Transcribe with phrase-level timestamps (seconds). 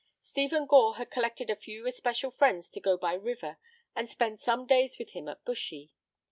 [0.23, 3.59] Stephen Gore had collected a few especial friends to go by river
[3.95, 5.91] and spend some days with him at Bushy.